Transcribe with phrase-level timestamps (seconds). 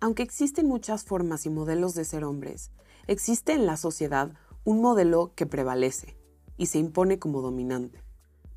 [0.00, 2.70] Aunque existen muchas formas y modelos de ser hombres,
[3.06, 6.16] existe en la sociedad un modelo que prevalece
[6.58, 8.02] y se impone como dominante.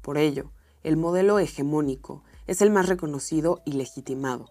[0.01, 0.51] Por ello,
[0.83, 4.47] el modelo hegemónico es el más reconocido y legitimado.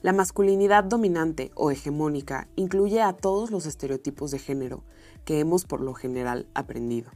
[0.00, 4.82] La masculinidad dominante o hegemónica incluye a todos los estereotipos de género
[5.24, 7.12] que hemos por lo general aprendido.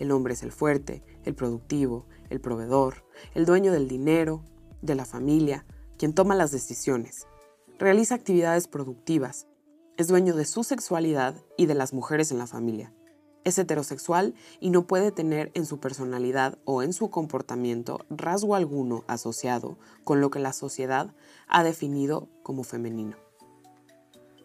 [0.00, 3.04] El hombre es el fuerte, el productivo, el proveedor,
[3.34, 4.42] el dueño del dinero,
[4.80, 5.66] de la familia,
[5.98, 7.26] quien toma las decisiones,
[7.78, 9.46] realiza actividades productivas,
[9.98, 12.94] es dueño de su sexualidad y de las mujeres en la familia.
[13.44, 19.04] Es heterosexual y no puede tener en su personalidad o en su comportamiento rasgo alguno
[19.06, 21.14] asociado con lo que la sociedad
[21.46, 23.16] ha definido como femenino.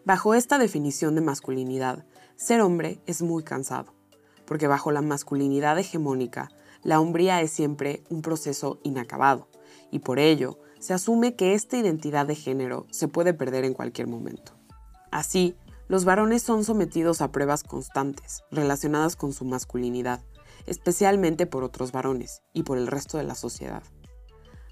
[0.04, 2.04] Bajo esta definición de masculinidad,
[2.36, 3.95] ser hombre es muy cansado,
[4.46, 6.50] porque bajo la masculinidad hegemónica,
[6.82, 9.48] la hombría es siempre un proceso inacabado,
[9.90, 14.06] y por ello se asume que esta identidad de género se puede perder en cualquier
[14.06, 14.52] momento.
[15.10, 15.56] Así,
[15.88, 20.24] los varones son sometidos a pruebas constantes relacionadas con su masculinidad,
[20.66, 23.82] especialmente por otros varones y por el resto de la sociedad.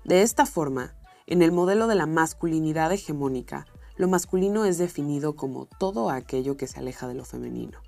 [0.05, 0.95] De esta forma,
[1.27, 3.67] en el modelo de la masculinidad hegemónica,
[3.97, 7.79] lo masculino es definido como todo aquello que se aleja de lo femenino.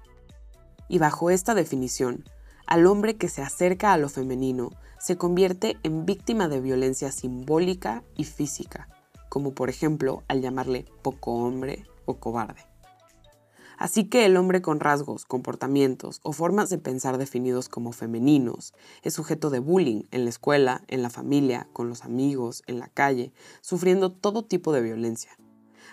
[0.88, 2.24] Y bajo esta definición,
[2.66, 8.02] al hombre que se acerca a lo femenino se convierte en víctima de violencia simbólica
[8.16, 8.88] y física,
[9.28, 12.62] como por ejemplo al llamarle poco hombre o cobarde.
[13.78, 19.12] Así que el hombre con rasgos, comportamientos o formas de pensar definidos como femeninos es
[19.12, 23.32] sujeto de bullying en la escuela, en la familia, con los amigos, en la calle,
[23.60, 25.36] sufriendo todo tipo de violencia.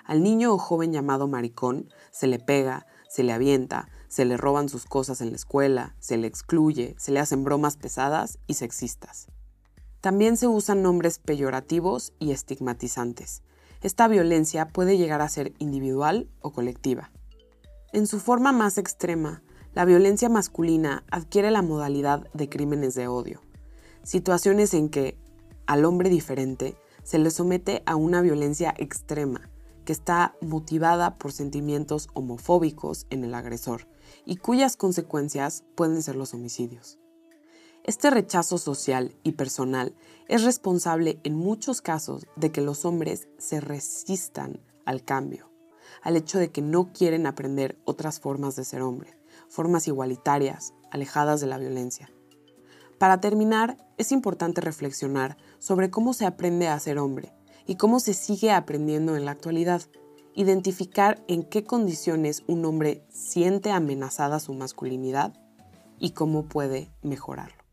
[0.06, 4.70] Al niño o joven llamado maricón se le pega, se le avienta, se le roban
[4.70, 9.26] sus cosas en la escuela, se le excluye, se le hacen bromas pesadas y sexistas.
[10.02, 13.42] También se usan nombres peyorativos y estigmatizantes.
[13.82, 17.10] Esta violencia puede llegar a ser individual o colectiva.
[17.92, 19.42] En su forma más extrema,
[19.74, 23.42] la violencia masculina adquiere la modalidad de crímenes de odio,
[24.04, 25.18] situaciones en que
[25.66, 29.50] al hombre diferente se le somete a una violencia extrema
[29.84, 33.88] que está motivada por sentimientos homofóbicos en el agresor
[34.26, 37.00] y cuyas consecuencias pueden ser los homicidios.
[37.84, 39.96] Este rechazo social y personal
[40.28, 45.54] es responsable en muchos casos de que los hombres se resistan al cambio
[46.02, 49.18] al hecho de que no quieren aprender otras formas de ser hombre,
[49.50, 52.12] formas igualitarias, alejadas de la violencia.
[52.98, 57.34] Para terminar, es importante reflexionar sobre cómo se aprende a ser hombre
[57.66, 59.82] y cómo se sigue aprendiendo en la actualidad.
[60.36, 65.34] Identificar en qué condiciones un hombre siente amenazada su masculinidad
[66.00, 67.64] y cómo puede mejorarlo.